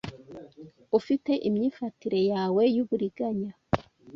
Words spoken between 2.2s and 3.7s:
yawe yuburiganya